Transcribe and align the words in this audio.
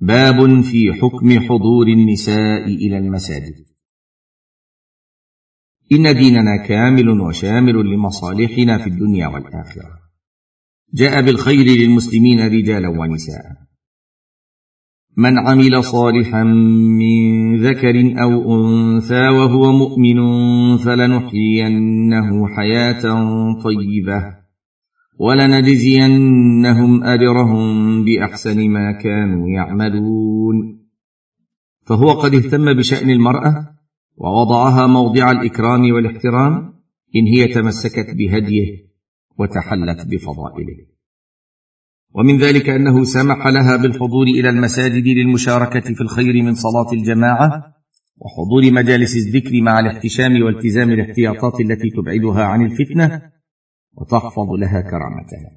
باب 0.00 0.60
في 0.60 0.92
حكم 0.92 1.40
حضور 1.40 1.86
النساء 1.86 2.64
إلى 2.64 2.98
المساجد. 2.98 3.54
إن 5.92 6.16
ديننا 6.16 6.66
كامل 6.66 7.20
وشامل 7.20 7.74
لمصالحنا 7.74 8.78
في 8.78 8.86
الدنيا 8.86 9.26
والآخرة. 9.26 9.98
جاء 10.94 11.22
بالخير 11.22 11.66
للمسلمين 11.66 12.40
رجالا 12.40 12.88
ونساء. 12.88 13.68
من 15.16 15.38
عمل 15.38 15.84
صالحا 15.84 16.44
من 16.44 17.56
ذكر 17.62 18.22
أو 18.22 18.54
أنثى 18.54 19.28
وهو 19.28 19.72
مؤمن 19.72 20.18
فلنحيينه 20.76 22.48
حياة 22.48 23.02
طيبة. 23.64 24.47
ولنجزينهم 25.18 27.04
أجرهم 27.04 28.04
بأحسن 28.04 28.68
ما 28.70 28.92
كانوا 28.92 29.48
يعملون. 29.48 30.78
فهو 31.86 32.10
قد 32.10 32.34
اهتم 32.34 32.72
بشأن 32.72 33.10
المرأة 33.10 33.74
ووضعها 34.16 34.86
موضع 34.86 35.30
الإكرام 35.30 35.92
والاحترام 35.92 36.74
إن 37.16 37.26
هي 37.26 37.48
تمسكت 37.48 38.14
بهديه 38.14 38.88
وتحلت 39.38 40.06
بفضائله. 40.06 40.76
ومن 42.14 42.38
ذلك 42.38 42.68
أنه 42.68 43.04
سمح 43.04 43.46
لها 43.46 43.76
بالحضور 43.76 44.26
إلى 44.26 44.48
المساجد 44.48 45.06
للمشاركة 45.06 45.94
في 45.94 46.00
الخير 46.00 46.42
من 46.42 46.54
صلاة 46.54 46.92
الجماعة 46.92 47.74
وحضور 48.16 48.72
مجالس 48.72 49.16
الذكر 49.16 49.62
مع 49.62 49.80
الاحتشام 49.80 50.42
والتزام 50.42 50.90
الاحتياطات 50.90 51.60
التي 51.60 51.90
تبعدها 51.90 52.44
عن 52.44 52.64
الفتنة 52.66 53.22
وتحفظ 54.00 54.50
لها 54.52 54.80
كرامتها. 54.80 55.50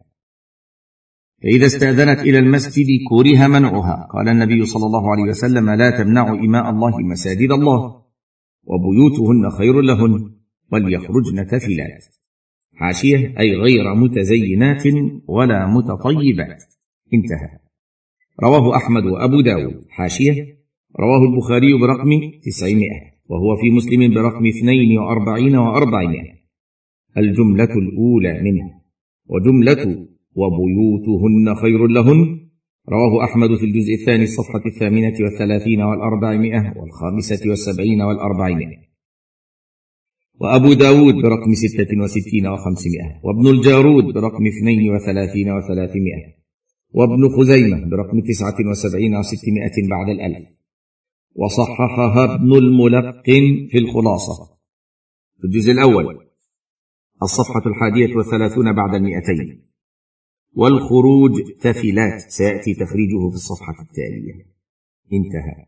فإذا 1.44 1.66
استأذنت 1.66 2.20
إلى 2.20 2.40
المسجد 2.40 2.88
كره 3.10 3.48
منعها. 3.48 4.08
قال 4.14 4.30
النبي 4.30 4.66
صلى 4.66 4.86
الله 4.86 5.12
عليه 5.12 5.24
وسلم 5.24 5.70
لا 5.70 5.90
تمنعوا 6.04 6.40
إماء 6.40 6.70
الله 6.70 7.00
مساجد 7.00 7.52
الله 7.52 8.02
وبيوتهن 8.64 9.50
خير 9.50 9.82
لهن 9.82 10.36
وليخرجن 10.72 11.48
تفلات 11.48 12.06
حاشية 12.76 13.40
أي 13.40 13.56
غير 13.56 13.96
متزينات 13.96 14.84
ولا 15.28 15.68
متطيبات. 15.68 16.64
انتهى. 17.14 17.60
رواه 18.44 18.76
أحمد 18.76 19.06
وأبو 19.06 19.42
داود. 19.42 19.86
حاشية 19.90 20.62
رواه 21.00 21.22
البخاري 21.32 21.80
برقم 21.80 22.10
تسعمائة 22.44 23.12
وهو 23.30 23.56
في 23.56 23.70
مسلم 23.72 24.14
برقم 24.14 24.48
اثنين 24.48 25.00
وأربعين 25.00 25.56
وأربعمائة 25.56 26.41
الجملة 27.18 27.74
الأولى 27.84 28.42
منه 28.42 28.82
وجملة 29.28 30.08
وبيوتهن 30.36 31.56
خير 31.56 31.88
لهن. 31.88 32.48
رواه 32.90 33.24
أحمد 33.24 33.56
في 33.60 33.66
الجزء 33.66 33.94
الثاني 33.94 34.24
الصفحة 34.24 34.62
الثامنة 34.66 35.14
والثلاثين 35.20 35.82
والأربعمائة 35.82 36.74
والخامسة 36.78 37.50
والسبعين 37.50 38.02
والأربعمائة. 38.02 38.78
وأبو 40.40 40.74
داود 40.74 41.16
برقم 41.16 41.54
ستة 41.54 42.02
وستين 42.04 42.48
وخمسمائة. 42.48 43.20
وابن 43.24 43.48
الجارود 43.48 44.04
برقم 44.14 44.48
اثنين 44.48 44.92
وثلاثين 44.96 45.52
وثلاثمائة. 45.52 46.42
وابن 46.94 47.30
خزيمة 47.30 47.90
برقم 47.90 48.20
تسعة 48.20 48.70
وسبعين 48.72 49.16
وستمائة 49.16 49.90
بعد 49.90 50.10
الألف. 50.10 50.48
وصححها 51.36 52.36
ابن 52.36 52.54
الملقن 52.54 53.68
في 53.72 53.78
الخلاصة. 53.78 54.58
في 55.38 55.44
الجزء 55.48 55.72
الأول. 55.72 56.31
الصفحة 57.24 57.62
الحادية 57.66 58.16
والثلاثون 58.16 58.76
بعد 58.76 58.96
المئتين. 58.96 59.62
والخروج 60.54 61.32
تفلات 61.62 62.20
سيأتي 62.20 62.74
تخريجه 62.74 63.30
في 63.30 63.36
الصفحة 63.36 63.82
التالية. 63.82 64.34
انتهى. 65.14 65.66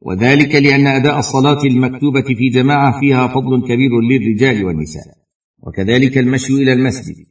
وذلك 0.00 0.54
لأن 0.54 0.86
أداء 0.86 1.18
الصلاة 1.18 1.64
المكتوبة 1.64 2.22
في 2.22 2.48
جماعة 2.48 3.00
فيها 3.00 3.28
فضل 3.28 3.68
كبير 3.68 4.00
للرجال 4.00 4.64
والنساء. 4.64 5.16
وكذلك 5.58 6.18
المشي 6.18 6.52
إلى 6.52 6.72
المسجد 6.72 7.26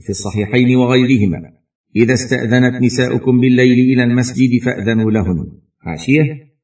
في 0.00 0.10
الصحيحين 0.10 0.76
وغيرهما. 0.76 1.52
إذا 1.96 2.14
استأذنت 2.14 2.82
نساؤكم 2.82 3.40
بالليل 3.40 3.92
إلى 3.92 4.04
المسجد 4.04 4.62
فأذنوا 4.64 5.10
لهن. 5.10 5.52
حاشية 5.78 6.54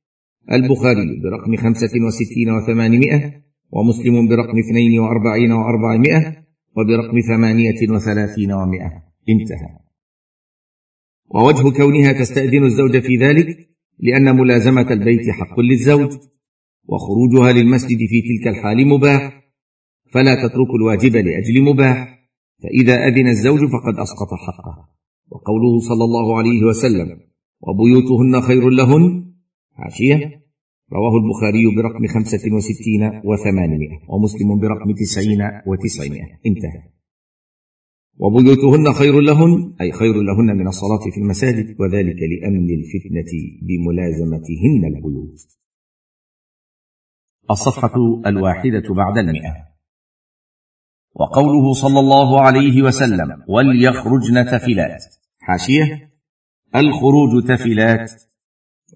البخاري 0.53 1.21
برقم 1.22 1.56
خمسة 1.56 1.91
وستين 2.06 2.50
وثمانمائة. 2.50 3.50
ومسلم 3.72 4.28
برقم 4.28 4.58
اثنين 4.58 5.00
وأربعين 5.00 5.53
وأربعمائة 5.53 6.36
وبرقم 6.76 7.20
ثمانية 7.20 7.91
وثلاثين 7.91 8.53
ومائة. 8.53 9.03
انتهى. 9.28 9.78
ووجه 11.34 11.76
كونها 11.76 12.12
تستأذن 12.12 12.64
الزوج 12.64 12.98
في 12.98 13.16
ذلك 13.16 13.69
لأن 13.98 14.36
ملازمة 14.36 14.92
البيت 14.92 15.31
حق 15.31 15.60
للزوج 15.60 16.12
وخروجها 16.88 17.53
للمسجد 17.53 17.98
في 17.98 18.22
تلك 18.22 18.48
الحال 18.48 18.88
مباح 18.88 19.53
فلا 20.12 20.34
تترك 20.34 20.70
الواجب 20.75 21.16
لأجل 21.16 21.62
مباح 21.62 22.28
فإذا 22.62 22.94
أذن 22.94 23.28
الزوج 23.28 23.58
فقد 23.58 23.98
أسقط 23.98 24.34
حقه. 24.47 24.88
وقوله 25.31 25.78
صلى 25.78 26.04
الله 26.04 26.38
عليه 26.38 26.64
وسلم 26.64 27.20
وبيوتهن 27.60 28.41
خير 28.41 28.70
لهن 28.70 29.32
حاشية 29.72 30.40
رواه 30.93 31.15
البخاري 31.23 31.65
برقم 31.77 32.06
خمسة 32.06 32.55
وستين 32.56 33.03
وثمانمائة 33.25 33.99
ومسلم 34.09 34.61
برقم 34.61 34.93
تسعين 34.93 35.43
وتسعمائة. 35.67 36.39
انتهى. 36.47 36.83
وبيوتهن 38.19 38.93
خير 38.93 39.21
لهن 39.21 39.75
أي 39.81 39.93
خير 39.93 40.15
لهن 40.15 40.56
من 40.56 40.69
الصلاة 40.69 41.11
في 41.15 41.21
المساجد 41.21 41.81
وذلك 41.81 42.17
لأمن 42.33 42.71
الفتنة 42.71 43.33
بملازمتهن 43.62 44.84
البيوت. 44.84 45.41
الصفحة 47.50 47.95
الواحدة 48.27 48.95
بعد 48.95 49.19
المئة. 49.19 49.71
وقوله 51.15 51.73
صلى 51.73 52.00
الله 52.00 52.41
عليه 52.41 52.83
وسلم 52.83 53.45
وليخرجن 53.49 54.47
تفلات 54.47 55.05
حاشية 55.39 56.11
الخروج 56.75 57.45
تفلات 57.49 58.30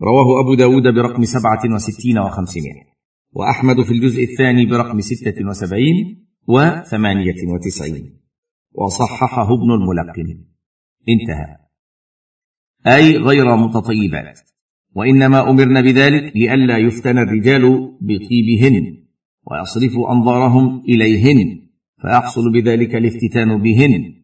رواه 0.03 0.41
أبو 0.41 0.55
داود 0.55 0.95
برقم 0.95 1.25
سبعة 1.25 1.75
وستين 1.75 2.19
وخمسمائة 2.19 2.95
وأحمد 3.33 3.83
في 3.83 3.91
الجزء 3.91 4.23
الثاني 4.23 4.67
برقم 4.67 5.01
ستة 5.01 5.49
وسبعين 5.49 6.27
وثمانية 6.49 7.35
وتسعين. 7.55 8.21
وصححه 8.73 9.55
ابن 9.55 9.71
الملقن. 9.73 10.45
انتهى. 11.09 11.57
أي 12.87 13.17
غير 13.17 13.57
متطيبات. 13.57 14.41
وإنما 14.97 15.51
أمرن 15.51 15.83
بذلك 15.83 16.37
لئلا 16.37 16.79
يفتن 16.79 17.19
الرجال 17.19 17.97
بطيبهن 18.01 19.05
ويصرفوا 19.47 20.13
أنظارهم 20.13 20.83
إليهن 20.89 21.61
فيحصل 22.03 22.53
بذلك 22.53 22.95
الافتتان 22.95 23.63
بهن 23.63 24.15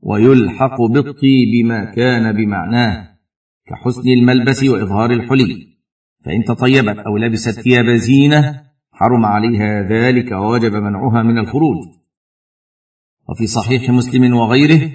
ويلحق 0.00 0.82
بالطيب 0.82 1.66
ما 1.66 1.84
كان 1.84 2.32
بمعناه. 2.32 3.13
كحسن 3.66 4.08
الملبس 4.08 4.64
وإظهار 4.64 5.10
الحلي. 5.10 5.74
فإن 6.24 6.44
تطيبت 6.44 6.98
أو 6.98 7.16
لبست 7.16 7.60
ثياب 7.60 7.86
زينة 7.86 8.64
حرم 8.92 9.24
عليها 9.24 9.82
ذلك 9.82 10.32
ووجب 10.32 10.74
منعها 10.74 11.22
من 11.22 11.38
الخروج. 11.38 11.76
وفي 13.28 13.46
صحيح 13.46 13.90
مسلم 13.90 14.34
وغيره 14.34 14.90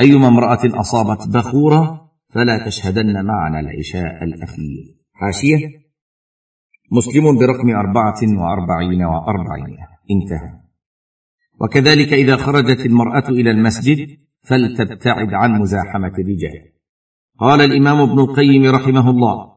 أيما 0.00 0.28
امرأة 0.28 0.80
أصابت 0.80 1.28
بخورا 1.28 2.08
فلا 2.28 2.66
تشهدن 2.66 3.24
معنا 3.24 3.60
العشاء 3.60 4.24
الأخير. 4.24 4.96
حاشية. 5.12 5.82
مسلم 6.92 7.38
برقم 7.38 7.70
أربعة 7.70 8.20
وأربعين 8.22 9.02
وأربعين. 9.02 9.76
انتهى. 10.10 10.62
وكذلك 11.60 12.12
إذا 12.12 12.36
خرجت 12.36 12.86
المرأة 12.86 13.28
إلى 13.28 13.50
المسجد 13.50 14.18
فلتبتعد 14.42 15.34
عن 15.34 15.60
مزاحمة 15.60 16.12
الرجال 16.18 16.72
قال 17.42 17.60
الإمام 17.60 18.00
ابن 18.00 18.18
القيم 18.20 18.64
رحمه 18.64 19.10
الله. 19.10 19.52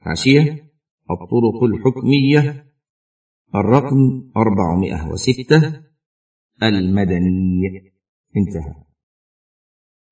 حاشية 0.00 0.42
الطرق 1.10 1.64
الحكمية 1.64 2.66
الرقم 3.54 4.30
أربعمائة 4.36 5.08
وستة 5.12 5.80
المدني 6.62 7.92
انتهى. 8.36 8.74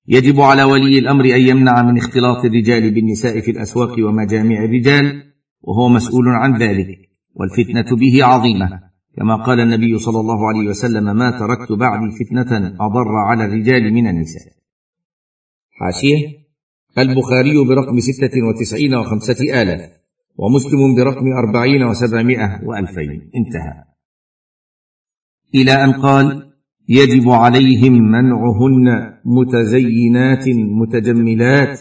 يجب 0.08 0.40
على 0.40 0.62
ولي 0.62 0.98
الأمر 0.98 1.24
أن 1.24 1.40
يمنع 1.40 1.82
من 1.82 1.98
اختلاط 1.98 2.44
الرجال 2.44 2.94
بالنساء 2.94 3.40
في 3.40 3.50
الأسواق 3.50 3.92
ومجامع 3.98 4.64
الرجال 4.64 5.32
وهو 5.60 5.88
مسؤول 5.88 6.28
عن 6.28 6.58
ذلك 6.62 6.98
والفتنة 7.34 7.96
به 7.96 8.24
عظيمة. 8.24 8.80
كما 9.16 9.36
قال 9.36 9.60
النبي 9.60 9.98
صلى 9.98 10.20
الله 10.20 10.48
عليه 10.48 10.68
وسلم 10.68 11.16
ما 11.16 11.30
تركت 11.30 11.72
بعدي 11.72 12.24
فتنة 12.24 12.76
أضر 12.80 13.16
على 13.28 13.44
الرجال 13.44 13.94
من 13.94 14.06
النساء. 14.06 14.52
حاشية 15.70 16.47
البخاري 17.02 17.64
برقم 17.68 18.00
ستة 18.00 18.42
وتسعين 18.48 18.94
وخمسة 18.94 19.62
آلاف 19.62 19.90
ومسلم 20.36 20.94
برقم 20.96 21.26
أربعين 21.32 21.82
وسبعمائة 21.82 22.60
وألفين. 22.64 23.30
انتهى. 23.36 23.84
إلى 25.54 25.84
أن 25.84 25.92
قال 25.92 26.52
يجب 26.88 27.28
عليهم 27.28 27.92
منعهن 27.92 29.14
متزينات 29.24 30.48
متجملات 30.48 31.80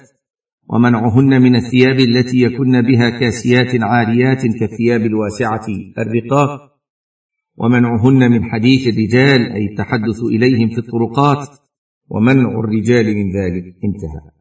ومنعهن 0.69 1.42
من 1.42 1.56
الثياب 1.56 2.00
التي 2.00 2.42
يكن 2.42 2.81
بها 2.81 3.10
كاسيات 3.10 3.81
عاريات 3.81 4.42
كالثياب 4.42 5.02
الواسعة 5.02 5.66
الرقاق 5.98 6.78
ومنعهن 7.58 8.31
من 8.31 8.44
حديث 8.44 8.88
الرجال 8.88 9.52
أي 9.52 9.66
التحدث 9.66 10.24
إليهم 10.24 10.70
في 10.70 10.78
الطرقات 10.78 11.48
ومنع 12.10 12.60
الرجال 12.60 13.06
من 13.06 13.31
ذلك. 13.31 13.75
انتهى. 13.84 14.37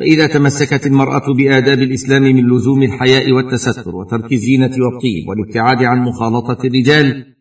فإذا 0.00 0.26
تمسكت 0.26 0.86
المرأة 0.86 1.34
بآداب 1.36 1.78
الإسلام 1.78 2.22
من 2.22 2.56
لزوم 2.56 2.82
الحياء 2.82 3.32
والتستر 3.32 3.96
وترك 3.96 4.32
الزينة 4.32 4.70
والطيب 4.78 5.28
والابتعاد 5.28 5.82
عن 5.82 5.98
مخالطة 5.98 6.66
الرجال 6.66 7.34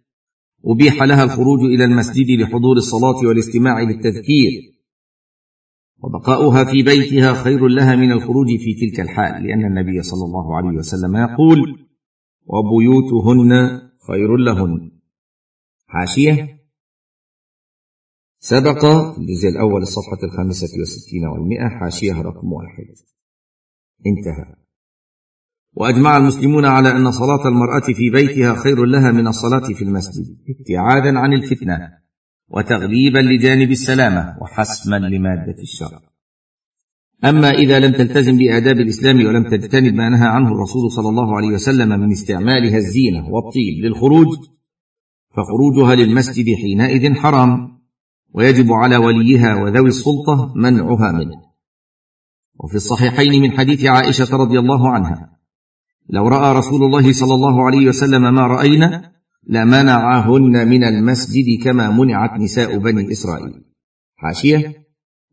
أبيح 0.65 1.03
لها 1.03 1.23
الخروج 1.23 1.59
إلى 1.59 1.85
المسجد 1.85 2.41
لحضور 2.41 2.77
الصلاة 2.77 3.27
والاستماع 3.27 3.81
للتذكير. 3.81 4.51
وبقاؤها 6.03 6.63
في 6.63 6.83
بيتها 6.83 7.33
خير 7.33 7.67
لها 7.67 7.95
من 7.95 8.11
الخروج 8.11 8.47
في 8.47 8.73
تلك 8.73 8.99
الحال 8.99 9.43
لأن 9.43 9.65
النبي 9.65 10.01
صلى 10.01 10.25
الله 10.25 10.57
عليه 10.57 10.77
وسلم 10.77 11.15
يقول 11.15 11.87
وبيوتهن 12.45 13.81
خير 14.07 14.37
لهن 14.37 14.91
حاشية؟ 15.87 16.58
سبق 18.39 18.85
الجزء 19.17 19.49
الأول 19.49 19.81
الصفحة 19.81 20.23
الخامسة 20.23 20.67
والستين 20.79 21.25
والمئة 21.25 21.69
حاشية 21.69 22.21
رقم 22.21 22.53
واحد. 22.53 22.85
انتهى. 24.07 24.55
وأجمع 25.73 26.17
المسلمون 26.17 26.65
على 26.65 26.91
أن 26.91 27.11
صلاة 27.11 27.47
المرأة 27.47 27.93
في 27.93 28.09
بيتها 28.09 28.55
خير 28.55 28.85
لها 28.85 29.11
من 29.11 29.27
الصلاة 29.27 29.73
في 29.73 29.81
المسجد 29.81 30.37
ابتعادا 30.49 31.19
عن 31.19 31.33
الفتنة 31.33 31.79
وتغليبا 32.49 33.19
لجانب 33.19 33.71
السلامة 33.71 34.37
وحسما 34.41 34.95
لمادة 34.95 35.61
الشر 35.61 35.99
أما 37.25 37.51
إذا 37.51 37.79
لم 37.79 37.91
تلتزم 37.91 38.37
بآداب 38.37 38.77
الإسلام 38.79 39.25
ولم 39.25 39.49
تجتنب 39.49 39.93
ما 39.93 40.09
نهى 40.09 40.27
عنه 40.27 40.47
الرسول 40.51 40.91
صلى 40.91 41.09
الله 41.09 41.37
عليه 41.37 41.47
وسلم 41.47 41.99
من 41.99 42.11
استعمالها 42.11 42.77
الزينة 42.77 43.29
والطيب 43.29 43.85
للخروج 43.85 44.27
فخروجها 45.29 45.95
للمسجد 45.95 46.55
حينئذ 46.55 47.13
حرام. 47.13 47.78
ويجب 48.33 48.71
على 48.71 48.97
وليها 48.97 49.55
وذوي 49.55 49.87
السلطة 49.87 50.53
منعها 50.55 51.11
منه. 51.11 51.49
وفي 52.59 52.75
الصحيحين 52.75 53.41
من 53.41 53.51
حديث 53.51 53.85
عائشة 53.85 54.37
رضي 54.37 54.59
الله 54.59 54.89
عنها 54.89 55.39
لو 56.09 56.27
رأى 56.27 56.55
رسول 56.55 56.83
الله 56.83 57.13
صلى 57.13 57.33
الله 57.33 57.65
عليه 57.65 57.87
وسلم 57.87 58.33
ما 58.33 58.47
رأينا 58.47 59.11
لمنعهن 59.47 60.67
من 60.67 60.83
المسجد 60.83 61.63
كما 61.63 61.89
منعت 61.89 62.39
نساء 62.39 62.77
بني 62.77 63.11
إسرائيل. 63.11 63.63
حاشية؟ 64.15 64.73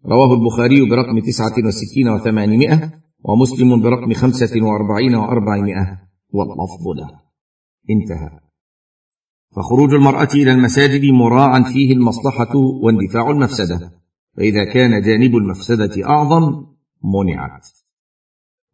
رواه 0.07 0.35
البخاري 0.35 0.91
برقم 0.91 1.19
تسعة 1.19 1.67
وستين 1.67 2.09
وثمانمائة 2.09 2.93
ومسلم 3.25 3.83
برقم 3.83 4.13
خمسة 4.13 4.63
وأربعين 4.63 5.15
وأربعمائة 5.15 5.99
واللفظ 6.33 6.89
له. 6.97 7.21
انتهى. 7.91 8.46
فخروج 9.57 9.95
المرأة 9.95 10.29
إلى 10.35 10.53
المساجد 10.53 11.05
مراعا 11.05 11.63
فيه 11.63 11.93
المصلحة 11.93 12.57
واندفاع 12.83 13.31
المفسدة 13.31 13.93
فإذا 14.37 14.65
كان 14.65 15.03
جانب 15.03 15.37
المفسدة 15.37 16.09
أعظم 16.09 16.67
منعت. 17.05 17.69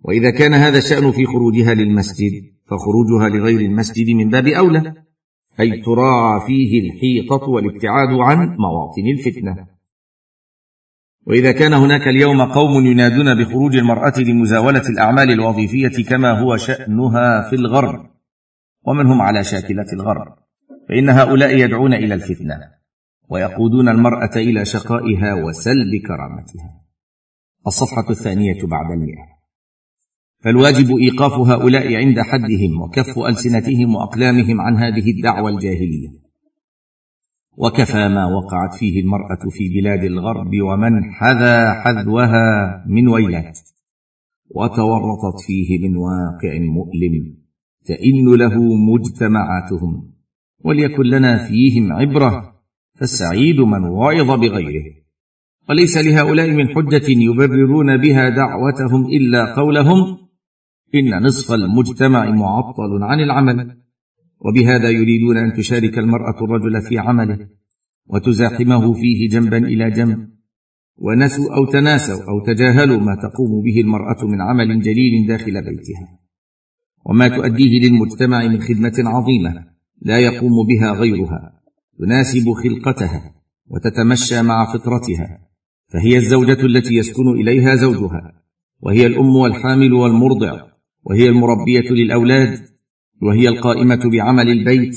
وإذا 0.00 0.30
كان 0.30 0.54
هذا 0.54 0.78
الشأن 0.78 1.12
في 1.12 1.26
خروجها 1.26 1.74
للمسجد 1.74 2.32
فخروجها 2.64 3.28
لغير 3.28 3.60
المسجد 3.60 4.10
من 4.10 4.30
باب 4.30 4.46
أولى 4.46 4.94
أي 5.60 5.82
تراعى 5.82 6.40
فيه 6.46 6.80
الحيطة 6.80 7.48
والابتعاد 7.48 8.08
عن 8.20 8.56
مواطن 8.58 9.06
الفتنة. 9.18 9.66
وإذا 11.26 11.52
كان 11.52 11.72
هناك 11.72 12.08
اليوم 12.08 12.42
قوم 12.42 12.86
ينادون 12.86 13.44
بخروج 13.44 13.76
المرأة 13.76 14.18
لمزاولة 14.18 14.88
الأعمال 14.88 15.30
الوظيفية 15.30 16.04
كما 16.04 16.40
هو 16.40 16.56
شأنها 16.56 17.50
في 17.50 17.56
الغرب 17.56 18.10
ومن 18.86 19.06
هم 19.06 19.22
على 19.22 19.44
شاكلة 19.44 19.86
الغرب؟ 19.92 20.41
فإن 20.88 21.08
هؤلاء 21.08 21.58
يدعون 21.58 21.94
إلى 21.94 22.14
الفتنة 22.14 22.58
ويقودون 23.28 23.88
المرأة 23.88 24.36
إلى 24.36 24.64
شقائها 24.64 25.34
وسلب 25.34 26.02
كرامتها. 26.06 26.82
الصفحة 27.66 28.10
الثانية 28.10 28.66
بعد 28.66 28.90
المئة. 28.90 29.32
فالواجب 30.44 30.96
إيقاف 30.96 31.32
هؤلاء 31.32 31.94
عند 31.94 32.20
حدهم 32.20 32.80
وكف 32.82 33.18
ألسنتهم 33.18 33.94
وأقلامهم 33.94 34.60
عن 34.60 34.76
هذه 34.76 35.10
الدعوة 35.10 35.50
الجاهلية. 35.50 36.08
وكفى 37.56 38.08
ما 38.08 38.26
وقعت 38.26 38.74
فيه 38.74 39.00
المرأة 39.00 39.48
في 39.50 39.80
بلاد 39.80 40.04
الغرب 40.04 40.50
ومن 40.62 41.12
حذا 41.12 41.82
حذوها 41.82 42.84
من 42.86 43.08
ويلات. 43.08 43.58
وتورطت 44.50 45.40
فيه 45.46 45.88
من 45.88 45.96
واقع 45.96 46.58
مؤلم 46.58 47.36
تئن 47.84 48.34
له 48.34 48.54
مجتمعاتهم. 48.74 50.11
وليكن 50.64 51.02
لنا 51.02 51.48
فيهم 51.48 51.92
عبرة 51.92 52.52
فالسعيد 52.94 53.60
من 53.60 53.84
وعظ 53.84 54.30
بغيره. 54.40 54.84
وليس 55.68 55.98
لهؤلاء 55.98 56.50
من 56.50 56.68
حجة 56.68 57.08
يبررون 57.08 57.96
بها 57.96 58.28
دعوتهم 58.28 59.06
إلا 59.06 59.54
قولهم 59.54 60.18
إن 60.94 61.22
نصف 61.22 61.52
المجتمع 61.52 62.30
معطل 62.30 63.02
عن 63.02 63.20
العمل 63.20 63.76
وبهذا 64.40 64.90
يريدون 64.90 65.36
أن 65.36 65.52
تشارك 65.52 65.98
المرأة 65.98 66.44
الرجل 66.44 66.82
في 66.82 66.98
عمله 66.98 67.48
وتزاحمه 68.06 68.92
فيه 68.92 69.28
جنبا 69.28 69.58
إلى 69.58 69.90
جنب. 69.90 70.28
ونسوا 70.98 71.56
أو 71.56 71.72
تناسوا 71.72 72.22
أو 72.28 72.44
تجاهلوا 72.46 73.00
ما 73.00 73.16
تقوم 73.22 73.62
به 73.64 73.80
المرأة 73.80 74.26
من 74.26 74.40
عمل 74.40 74.80
جليل 74.80 75.26
داخل 75.28 75.52
بيتها. 75.52 76.18
وما 77.06 77.28
تؤديه 77.28 77.80
للمجتمع 77.80 78.48
من 78.48 78.60
خدمة 78.60 78.92
عظيمة. 78.98 79.71
لا 80.04 80.18
يقوم 80.18 80.66
بها 80.66 80.92
غيرها 80.92 81.60
تناسب 81.98 82.52
خلقتها 82.52 83.34
وتتمشى 83.66 84.42
مع 84.42 84.72
فطرتها 84.72 85.48
فهي 85.92 86.16
الزوجة 86.16 86.66
التي 86.66 86.94
يسكن 86.94 87.28
إليها 87.28 87.74
زوجها 87.74 88.42
وهي 88.80 89.06
الأم 89.06 89.36
والحامل 89.36 89.92
والمرضع 89.92 90.60
وهي 91.04 91.28
المربية 91.28 91.90
للأولاد 91.90 92.58
وهي 93.22 93.48
القائمة 93.48 94.10
بعمل 94.12 94.48
البيت. 94.48 94.96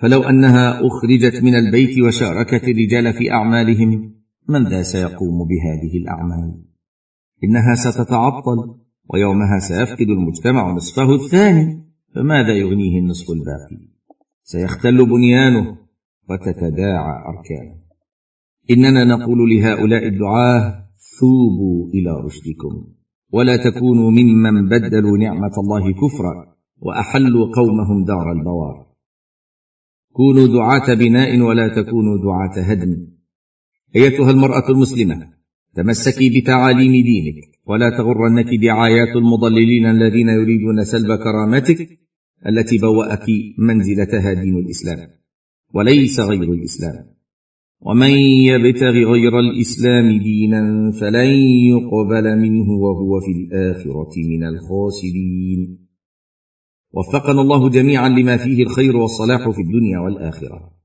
فلو 0.00 0.22
أنها 0.22 0.86
أخرجت 0.86 1.42
من 1.42 1.54
البيت 1.54 1.98
وشاركت 1.98 2.64
الرجال 2.64 3.12
في 3.12 3.32
أعمالهم 3.32 4.14
من 4.48 4.68
ذا 4.68 4.82
سيقوم 4.82 5.48
بهذه 5.48 5.96
الأعمال؟ 5.96 6.64
إنها 7.44 7.74
ستتعطل 7.74 8.74
ويومها 9.10 9.58
سيفقد 9.58 10.08
المجتمع 10.08 10.72
نصفه 10.72 11.14
الثاني. 11.14 11.87
فماذا 12.14 12.52
يغنيه 12.52 12.98
النصف 12.98 13.30
الباقي؟ 13.30 13.88
سيختل 14.42 15.06
بنيانه 15.06 15.78
وتتداعى 16.30 17.24
أركانه. 17.28 17.78
إننا 18.70 19.04
نقول 19.04 19.50
لهؤلاء 19.50 20.06
الدعاة 20.06 20.88
ثوبوا 21.20 21.88
إلى 21.88 22.10
رشدكم 22.24 22.94
ولا 23.32 23.70
تكونوا 23.70 24.10
ممن 24.10 24.68
بدلوا 24.68 25.18
نعمة 25.18 25.52
الله 25.58 25.92
كفرا 25.92 26.56
وأحلوا 26.78 27.46
قومهم 27.56 28.04
دار 28.04 28.32
البوار. 28.32 28.86
كونوا 30.12 30.46
دعاة 30.46 30.94
بناء 30.94 31.40
ولا 31.40 31.68
تكونوا 31.68 32.18
دعاة 32.18 32.64
هدم. 32.70 33.06
أيتها 33.96 34.30
المرأة 34.30 34.70
المسلمة 34.70 35.37
تمسكي 35.78 36.40
بتعاليم 36.40 36.92
دينك 36.92 37.34
ولا 37.66 37.90
تغرنك 37.98 38.54
دعايات 38.62 39.16
المضللين 39.16 39.86
الذين 39.86 40.28
يريدون 40.28 40.84
سلب 40.84 41.18
كرامتك 41.18 41.98
التي 42.46 42.78
بوأك 42.78 43.26
منزلتها 43.58 44.32
دين 44.32 44.56
الإسلام 44.56 45.08
وليس 45.74 46.20
غير 46.20 46.52
الإسلام. 46.52 47.04
ومن 47.80 48.10
يبتغ 48.50 48.90
غير 48.90 49.38
الإسلام 49.40 50.18
دينا 50.22 50.90
فلن 51.00 51.30
يقبل 51.72 52.38
منه 52.38 52.70
وهو 52.70 53.20
في 53.20 53.32
الآخرة 53.32 54.14
من 54.16 54.44
الخاسرين. 54.44 55.78
وفقنا 56.92 57.40
الله 57.40 57.68
جميعا 57.70 58.08
لما 58.08 58.36
فيه 58.36 58.62
الخير 58.62 58.96
والصلاح 58.96 59.50
في 59.50 59.60
الدنيا 59.60 59.98
والآخرة. 59.98 60.77